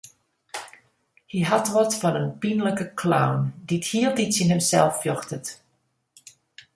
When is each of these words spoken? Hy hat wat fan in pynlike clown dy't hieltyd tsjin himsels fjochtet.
Hy 1.31 1.39
hat 1.49 1.67
wat 1.75 1.91
fan 2.01 2.19
in 2.21 2.31
pynlike 2.41 2.87
clown 3.01 3.39
dy't 3.67 3.89
hieltyd 3.91 4.31
tsjin 4.31 4.51
himsels 4.53 4.97
fjochtet. 5.01 5.45